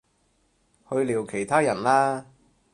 [0.89, 2.25] 去聊其他人啦